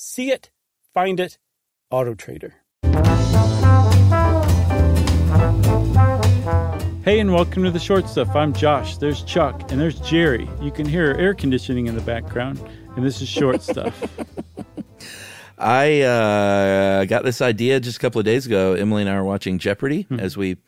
[0.00, 0.52] See it,
[0.94, 1.38] find it,
[1.92, 2.52] AutoTrader.
[7.04, 8.36] Hey, and welcome to the short stuff.
[8.36, 8.98] I'm Josh.
[8.98, 10.48] There's Chuck, and there's Jerry.
[10.62, 12.64] You can hear air conditioning in the background,
[12.94, 14.00] and this is short stuff.
[15.58, 18.74] I uh, got this idea just a couple of days ago.
[18.74, 20.20] Emily and I were watching Jeopardy mm-hmm.
[20.20, 20.58] as we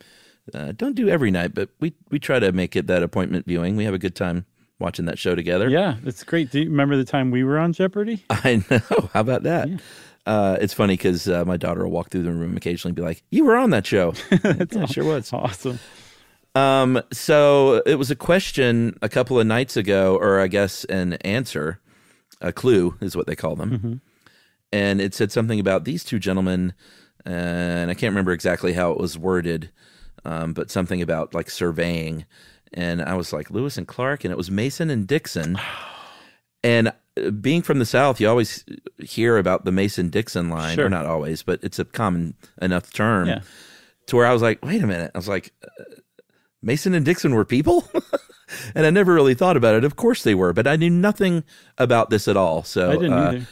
[0.53, 3.77] uh, don't do every night, but we we try to make it that appointment viewing.
[3.77, 4.45] We have a good time
[4.81, 5.69] watching that show together.
[5.69, 6.51] Yeah, it's great.
[6.51, 8.25] Do you remember the time we were on Jeopardy?
[8.29, 9.09] I know.
[9.13, 9.69] How about that?
[9.69, 9.77] Yeah.
[10.25, 13.01] Uh, it's funny because uh, my daughter will walk through the room occasionally and be
[13.01, 14.13] like, "You were on that show."
[14.71, 15.31] yeah, sure was.
[15.33, 15.79] Awesome.
[16.53, 21.13] Um, so it was a question a couple of nights ago, or I guess an
[21.13, 21.79] answer,
[22.39, 23.71] a clue is what they call them.
[23.71, 23.93] Mm-hmm.
[24.73, 26.73] And it said something about these two gentlemen,
[27.25, 29.69] and I can't remember exactly how it was worded,
[30.23, 32.25] um, but something about like surveying.
[32.73, 35.57] And I was like, Lewis and Clark, and it was Mason and Dixon.
[36.63, 38.63] and uh, being from the South, you always
[38.99, 40.85] hear about the Mason Dixon line, sure.
[40.85, 43.41] or not always, but it's a common enough term yeah.
[44.07, 45.11] to where I was like, wait a minute.
[45.13, 45.95] I was like, uh,
[46.61, 47.89] Mason and Dixon were people?
[48.75, 49.83] and I never really thought about it.
[49.83, 51.43] Of course they were, but I knew nothing
[51.77, 52.63] about this at all.
[52.63, 53.47] So I didn't uh, either.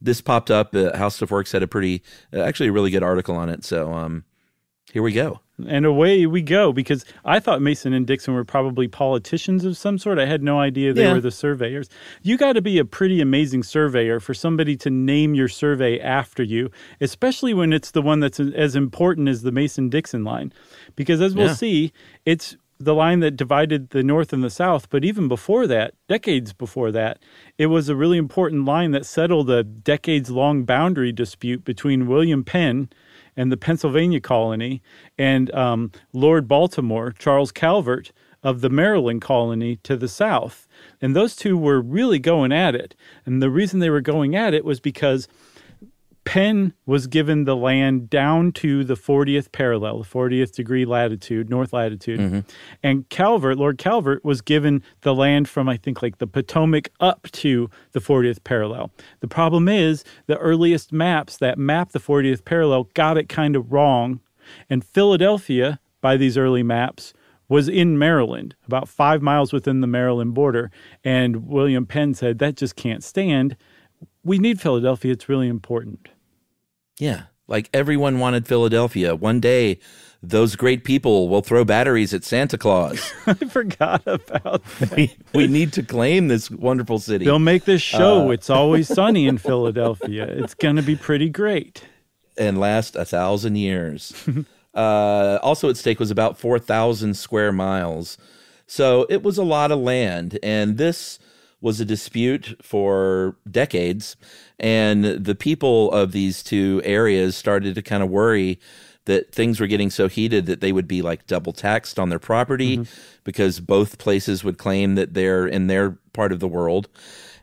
[0.00, 0.74] This popped up.
[0.74, 3.64] Uh, How Stuff Works had a pretty, uh, actually, a really good article on it.
[3.64, 4.24] So um,
[4.92, 5.40] here we go.
[5.68, 9.98] And away we go because I thought Mason and Dixon were probably politicians of some
[9.98, 10.18] sort.
[10.18, 11.12] I had no idea they yeah.
[11.12, 11.88] were the surveyors.
[12.22, 16.42] You got to be a pretty amazing surveyor for somebody to name your survey after
[16.42, 20.52] you, especially when it's the one that's as important as the Mason Dixon line.
[20.96, 21.54] Because as we'll yeah.
[21.54, 21.92] see,
[22.24, 24.88] it's the line that divided the North and the South.
[24.88, 27.18] But even before that, decades before that,
[27.58, 32.42] it was a really important line that settled a decades long boundary dispute between William
[32.42, 32.88] Penn
[33.36, 34.82] and the Pennsylvania colony
[35.18, 40.66] and um, Lord Baltimore, Charles Calvert of the Maryland colony to the south.
[41.00, 42.94] And those two were really going at it.
[43.26, 45.28] And the reason they were going at it was because
[46.24, 51.72] Penn was given the land down to the 40th parallel, the 40th degree latitude, north
[51.72, 52.20] latitude.
[52.20, 52.40] Mm-hmm.
[52.82, 57.28] And Calvert, Lord Calvert, was given the land from, I think, like the Potomac up
[57.32, 58.90] to the 40th parallel.
[59.20, 63.72] The problem is the earliest maps that map the 40th parallel got it kind of
[63.72, 64.20] wrong.
[64.68, 67.14] And Philadelphia, by these early maps,
[67.48, 70.70] was in Maryland, about five miles within the Maryland border.
[71.02, 73.56] And William Penn said, that just can't stand
[74.24, 75.12] we need Philadelphia.
[75.12, 76.08] It's really important.
[76.98, 77.24] Yeah.
[77.48, 79.16] Like everyone wanted Philadelphia.
[79.16, 79.80] One day,
[80.22, 83.12] those great people will throw batteries at Santa Claus.
[83.26, 84.90] I forgot about that.
[84.96, 87.24] We, we need to claim this wonderful city.
[87.24, 88.28] They'll make this show.
[88.28, 90.24] Uh, it's always sunny in Philadelphia.
[90.24, 91.84] It's going to be pretty great.
[92.36, 94.12] And last a thousand years.
[94.74, 98.18] uh, also at stake was about 4,000 square miles.
[98.66, 100.38] So it was a lot of land.
[100.42, 101.18] And this
[101.60, 104.16] was a dispute for decades.
[104.58, 108.58] And the people of these two areas started to kind of worry
[109.06, 112.18] that things were getting so heated that they would be like double taxed on their
[112.18, 113.00] property mm-hmm.
[113.24, 116.88] because both places would claim that they're in their part of the world.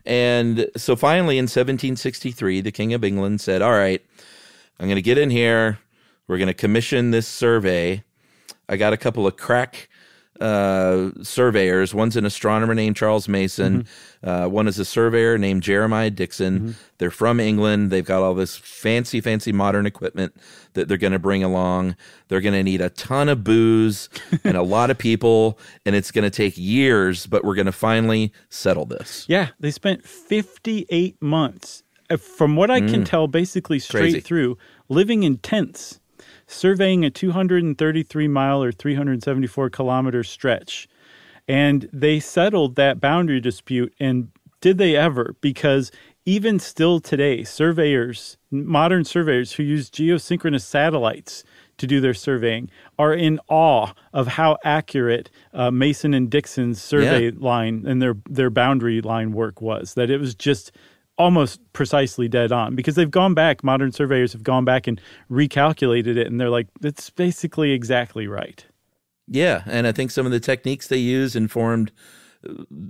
[0.06, 4.04] And so finally in 1763, the King of England said, All right,
[4.80, 5.80] I'm going to get in here.
[6.28, 8.04] We're going to commission this survey.
[8.70, 9.90] I got a couple of crack
[10.42, 11.94] uh, surveyors.
[11.94, 13.84] One's an astronomer named Charles Mason.
[13.84, 14.30] Mm-hmm.
[14.30, 16.60] Uh, one is a surveyor named Jeremiah Dixon.
[16.60, 16.72] Mm-hmm.
[16.98, 17.92] They're from England.
[17.92, 20.36] They've got all this fancy, fancy modern equipment
[20.74, 21.96] that they're going to bring along.
[22.28, 24.10] They're going to need a ton of booze
[24.44, 27.72] and a lot of people, and it's going to take years, but we're going to
[27.72, 29.26] finally settle this.
[29.28, 31.84] Yeah, they spent 58 months.
[32.10, 33.06] Uh, from what I can mm.
[33.06, 34.20] tell, basically straight Crazy.
[34.22, 34.58] through,
[34.88, 36.00] living in tents
[36.48, 40.88] surveying a 233 mile or 374 kilometer stretch.
[41.48, 43.94] And they settled that boundary dispute.
[44.00, 44.30] And
[44.62, 45.36] did they ever?
[45.40, 45.92] Because
[46.26, 51.44] even still today, surveyors, modern surveyors who use geosynchronous satellites
[51.78, 57.26] to do their surveying, are in awe of how accurate uh, Mason and Dixon's survey
[57.26, 57.32] yeah.
[57.38, 59.94] line and their their boundary line work was.
[59.94, 60.72] That it was just
[61.18, 66.16] almost precisely dead on because they've gone back modern surveyors have gone back and recalculated
[66.16, 68.66] it and they're like it's basically exactly right
[69.28, 71.92] yeah and i think some of the techniques they use informed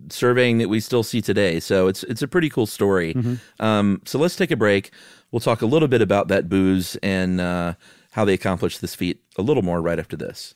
[0.09, 1.59] surveying that we still see today.
[1.59, 3.13] So it's it's a pretty cool story.
[3.13, 3.63] Mm-hmm.
[3.63, 4.91] Um, so let's take a break.
[5.31, 7.73] We'll talk a little bit about that booze and uh,
[8.11, 10.55] how they accomplished this feat a little more right after this.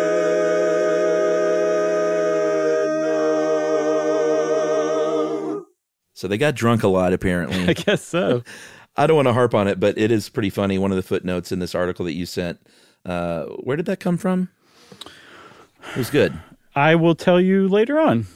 [5.03, 5.67] know.
[6.15, 7.69] So they got drunk a lot, apparently.
[7.69, 8.43] I guess so.
[8.97, 10.79] I don't want to harp on it, but it is pretty funny.
[10.79, 12.67] One of the footnotes in this article that you sent.
[13.05, 14.49] Uh, where did that come from?
[15.91, 16.33] It was good.
[16.75, 18.27] I will tell you later on.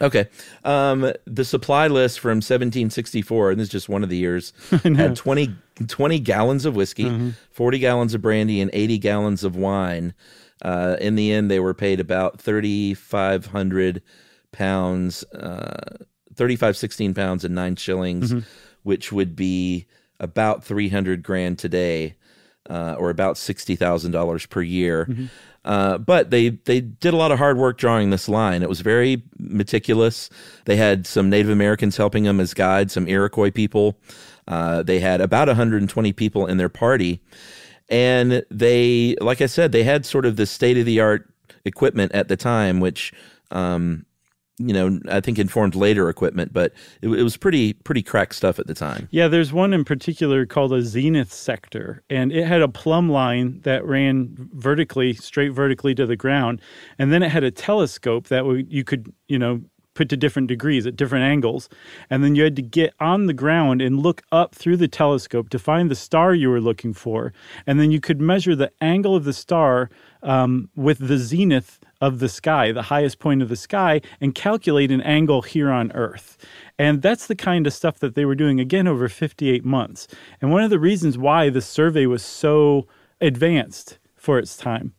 [0.00, 0.28] Okay.
[0.64, 4.52] Um, the supply list from 1764, and this is just one of the years,
[4.82, 5.54] had 20,
[5.86, 7.30] 20 gallons of whiskey, mm-hmm.
[7.50, 10.14] 40 gallons of brandy, and 80 gallons of wine.
[10.62, 14.02] Uh, in the end, they were paid about 3,500
[14.52, 15.96] pounds, uh,
[16.34, 18.48] 35, 16 pounds, and nine shillings, mm-hmm.
[18.82, 19.86] which would be
[20.20, 22.16] about 300 grand today,
[22.68, 25.06] uh, or about $60,000 per year.
[25.06, 25.26] Mm-hmm.
[25.64, 28.62] Uh, but they they did a lot of hard work drawing this line.
[28.62, 30.30] It was very meticulous.
[30.64, 33.98] They had some Native Americans helping them as guides, some Iroquois people.
[34.46, 37.20] Uh, they had about 120 people in their party,
[37.90, 41.28] and they, like I said, they had sort of the state of the art
[41.66, 43.12] equipment at the time, which
[43.50, 44.06] um,
[44.58, 48.58] you know, I think informed later equipment, but it, it, was pretty pretty crack stuff
[48.58, 49.08] at the time.
[49.10, 53.60] Yeah, there's one in particular called a zenith sector, and it had a plumb line
[53.62, 56.60] that ran vertically, straight vertically to the ground,
[56.98, 59.62] and then it had a telescope that you could, you know,
[59.94, 61.68] put to different degrees at different angles,
[62.08, 65.48] and then you had to get on the ground and look up through the telescope
[65.50, 67.32] to find the star you were looking for,
[67.66, 69.90] and then you could measure the angle of the star
[70.22, 74.90] um, with the zenith of the sky, the highest point of the sky, and calculate
[74.90, 76.36] an angle here on Earth.
[76.78, 80.06] And that's the kind of stuff that they were doing again over 58 months.
[80.40, 82.86] And one of the reasons why the survey was so
[83.20, 84.94] advanced for its time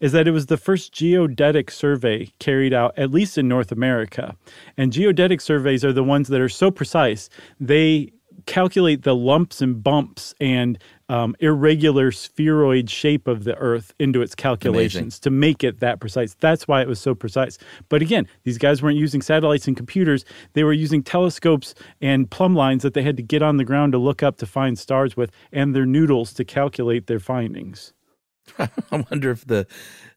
[0.00, 4.36] is that it was the first geodetic survey carried out, at least in North America.
[4.76, 7.28] And geodetic surveys are the ones that are so precise,
[7.58, 8.12] they
[8.46, 14.34] calculate the lumps and bumps and um, irregular spheroid shape of the Earth into its
[14.34, 15.20] calculations Amazing.
[15.20, 16.34] to make it that precise.
[16.40, 17.58] That's why it was so precise.
[17.88, 20.24] But again, these guys weren't using satellites and computers.
[20.54, 23.92] They were using telescopes and plumb lines that they had to get on the ground
[23.92, 27.92] to look up to find stars with, and their noodles to calculate their findings.
[28.58, 28.68] I
[29.10, 29.66] wonder if the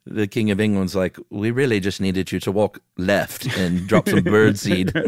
[0.05, 4.07] the King of England's like, we really just needed you to walk left and drop
[4.07, 4.93] some bird seed.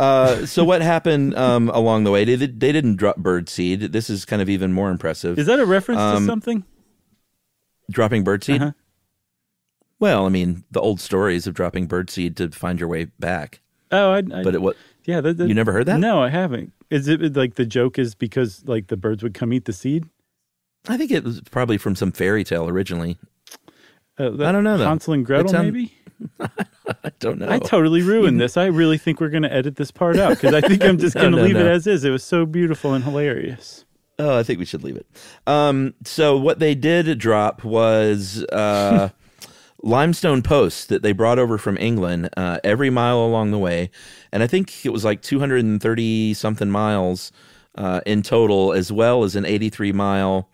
[0.00, 2.24] Uh, so what happened um, along the way?
[2.24, 3.80] They, they didn't drop bird seed.
[3.92, 5.38] This is kind of even more impressive.
[5.38, 6.64] Is that a reference Um, to something?
[7.90, 8.62] dropping bird seed?
[8.62, 8.72] Uh-huh.
[9.98, 13.60] Well, I mean, the old stories of dropping bird seed to find your way back.
[13.92, 14.76] Oh, I, I But it what?
[15.04, 15.98] yeah, that, that- You never heard that?
[16.00, 16.72] No, I haven't.
[16.90, 20.06] Is it like the joke is because like the birds would come eat the seed?
[20.88, 23.18] I think it was probably from some fairy tale originally.
[24.20, 24.84] Uh, I don't know, though.
[24.84, 25.94] Hansel and Gretel, maybe.
[26.40, 27.48] I don't know.
[27.48, 28.56] I totally ruined this.
[28.56, 31.14] I really think we're going to edit this part out because I think I'm just
[31.16, 32.04] No, going to no, leave it as is.
[32.04, 33.84] It was so beautiful and hilarious.
[34.18, 35.06] Oh, I think we should leave it.
[35.46, 39.08] Um, so what they did drop was uh,
[39.82, 43.90] limestone posts that they brought over from England uh, every mile along the way,
[44.30, 47.32] and I think it was like 230 something miles
[47.76, 50.50] uh, in total, as well as an 83 mile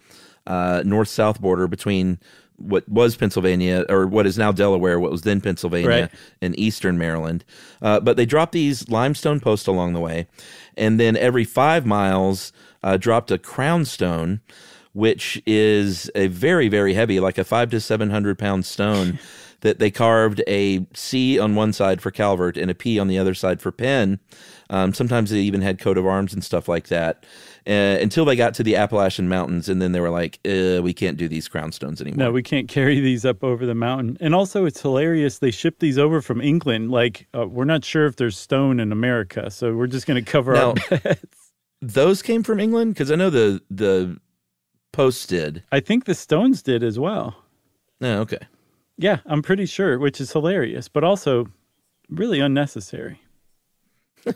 [0.46, 2.20] uh, north south border between
[2.56, 6.10] what was Pennsylvania or what is now Delaware, what was then Pennsylvania, Right.
[6.40, 7.44] and eastern Maryland.
[7.82, 10.26] Uh, but they dropped these limestone posts along the way,
[10.76, 14.40] and then every five miles uh, dropped a crown stone,
[14.92, 19.18] which is a very very heavy, like a five to seven hundred pound stone.
[19.62, 23.18] That they carved a C on one side for Calvert and a P on the
[23.18, 24.20] other side for Penn.
[24.68, 27.24] Um, sometimes they even had coat of arms and stuff like that.
[27.66, 30.92] Uh, until they got to the Appalachian Mountains, and then they were like, uh, "We
[30.92, 34.16] can't do these crown stones anymore." No, we can't carry these up over the mountain.
[34.20, 35.38] And also, it's hilarious.
[35.40, 36.90] They shipped these over from England.
[36.92, 40.30] Like, uh, we're not sure if there's stone in America, so we're just going to
[40.30, 41.52] cover Now- our bets.
[41.82, 44.18] those came from England because I know the the
[44.92, 45.64] posts did.
[45.72, 47.36] I think the stones did as well.
[48.00, 48.38] Oh, okay.
[48.98, 51.48] Yeah, I'm pretty sure, which is hilarious, but also
[52.08, 53.20] really unnecessary.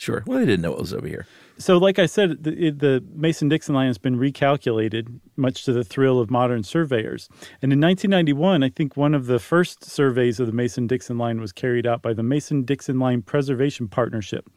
[0.00, 0.22] Sure.
[0.26, 1.26] Well, they didn't know it was over here.
[1.58, 5.84] So, like I said, the, the Mason Dixon line has been recalculated, much to the
[5.84, 7.28] thrill of modern surveyors.
[7.60, 11.38] And in 1991, I think one of the first surveys of the Mason Dixon line
[11.38, 14.48] was carried out by the Mason Dixon Line Preservation Partnership,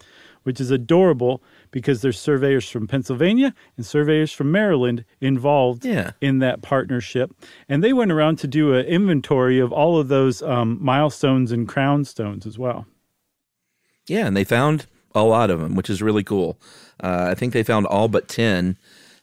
[0.43, 6.11] which is adorable because there's surveyors from Pennsylvania and surveyors from Maryland involved Yeah.
[6.21, 7.31] in that partnership.
[7.67, 11.67] And they went around to do an inventory of all of those um, milestones and
[11.67, 12.85] crown stones as well.
[14.07, 14.85] Yeah, and they found
[15.15, 16.59] a lot of them, which is really cool.
[17.01, 18.77] Uh, I think they found all but 10,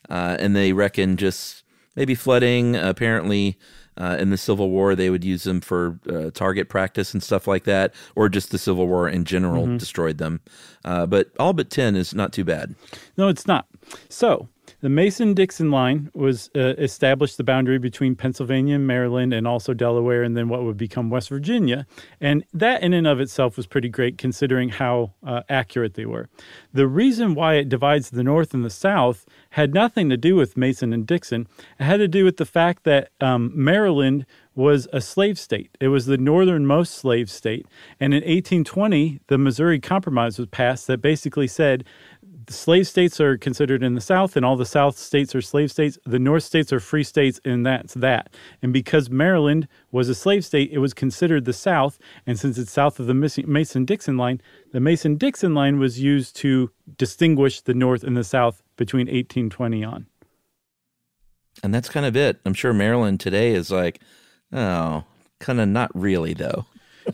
[0.09, 1.63] uh, and they reckon just
[1.97, 2.77] maybe flooding.
[2.77, 3.59] apparently,
[4.01, 7.47] uh, in the Civil War, they would use them for uh, target practice and stuff
[7.47, 10.41] like that, or just the Civil War in general destroyed them.
[10.85, 12.75] Uh, but all but 10 is not too bad.
[13.19, 13.67] No, it's not.
[14.09, 14.49] So
[14.81, 19.75] the Mason Dixon line was uh, established the boundary between Pennsylvania and Maryland and also
[19.75, 21.87] Delaware and then what would become West Virginia.
[22.21, 26.29] And that in and of itself was pretty great considering how uh, accurate they were.
[26.73, 30.57] The reason why it divides the North and the South had nothing to do with
[30.57, 31.47] Mason and Dixon.
[31.79, 35.77] It had to do with the fact that um, Maryland was a slave state.
[35.81, 37.67] It was the northernmost slave state.
[37.99, 41.85] And in 1820, the Missouri Compromise was passed that basically said
[42.51, 45.71] the slave states are considered in the South, and all the South states are slave
[45.71, 46.01] states.
[46.05, 48.35] The North states are free states, and that's that.
[48.61, 52.01] And because Maryland was a slave state, it was considered the South.
[52.27, 54.41] And since it's south of the Mason Dixon line,
[54.73, 59.85] the Mason Dixon line was used to distinguish the North and the South between 1820
[59.85, 60.07] on.
[61.63, 62.41] And that's kind of it.
[62.45, 64.01] I'm sure Maryland today is like,
[64.53, 65.05] oh,
[65.39, 66.67] kind of not really, though.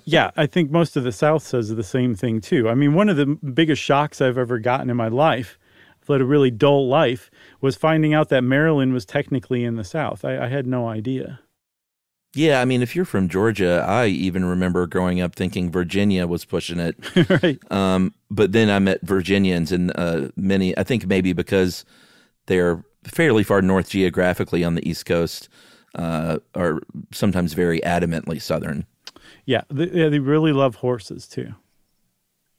[0.05, 2.69] Yeah, I think most of the South says the same thing too.
[2.69, 5.59] I mean, one of the biggest shocks I've ever gotten in my life,
[6.03, 9.85] I've led a really dull life, was finding out that Maryland was technically in the
[9.85, 10.25] South.
[10.25, 11.41] I, I had no idea.
[12.37, 16.45] Yeah, I mean, if you're from Georgia, I even remember growing up thinking Virginia was
[16.45, 16.97] pushing it.
[17.43, 17.59] right.
[17.73, 21.87] Um, but then I met Virginians, and uh, many, I think maybe because
[22.45, 25.49] they're fairly far north geographically on the East Coast,
[25.95, 28.85] uh, are sometimes very adamantly Southern.
[29.45, 31.55] Yeah, they, yeah, they really love horses too.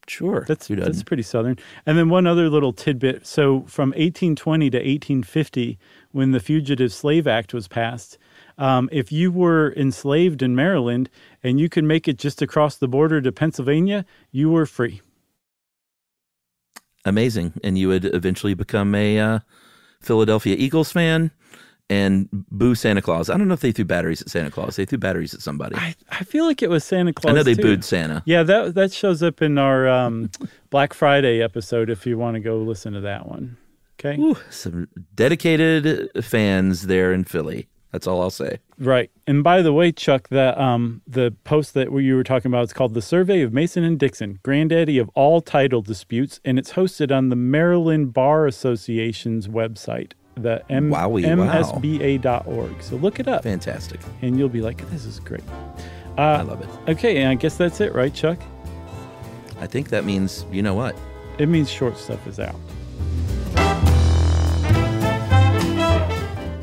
[0.07, 1.57] Sure, That's that's pretty southern.
[1.85, 3.27] And then one other little tidbit.
[3.27, 5.77] So from 1820 to 1850,
[6.13, 8.17] when the Fugitive Slave Act was passed,
[8.57, 11.09] um, if you were enslaved in Maryland
[11.43, 15.01] and you could make it just across the border to Pennsylvania, you were free.
[17.03, 19.39] amazing, and you would eventually become a uh,
[20.01, 21.31] Philadelphia Eagles fan
[21.89, 23.29] and boo Santa Claus.
[23.29, 24.75] I don't know if they threw batteries at Santa Claus.
[24.75, 25.75] They threw batteries at somebody.
[25.75, 27.31] I, I, feel like it was Santa Claus.
[27.31, 27.61] I know they too.
[27.61, 28.23] booed Santa.
[28.25, 30.29] Yeah, that that shows up in our um,
[30.69, 31.89] Black Friday episode.
[31.89, 33.57] If you want to go listen to that one,
[33.99, 34.19] okay.
[34.19, 37.67] Ooh, some dedicated fans there in Philly.
[37.91, 38.59] That's all I'll say.
[38.77, 39.09] Right.
[39.25, 42.73] And by the way, Chuck, the um the post that you were talking about is
[42.73, 47.15] called "The Survey of Mason and Dixon, Granddaddy of All Title Disputes," and it's hosted
[47.15, 51.61] on the Maryland Bar Association's website, the M- Wowie, wow.
[51.61, 52.81] MSBA.org.
[52.81, 53.99] So look it up, Fantastic.
[54.21, 55.43] and you'll be like, "This is great."
[56.17, 56.69] I Uh, love it.
[56.91, 58.39] okay, and I guess that's it, right, Chuck?
[59.61, 60.95] I think that means you know what?
[61.37, 62.55] It means short stuff is out.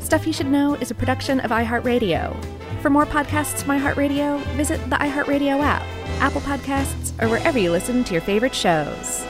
[0.01, 2.35] Stuff You Should Know is a production of iHeartRadio.
[2.81, 5.81] For more podcasts from iHeartRadio, visit the iHeartRadio app,
[6.21, 9.25] Apple Podcasts, or wherever you listen to your favorite shows.